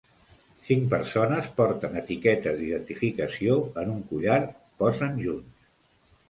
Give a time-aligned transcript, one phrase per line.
[0.69, 4.41] Cinc persones porten etiquetes d'identificació en un collar
[4.83, 5.71] posen junts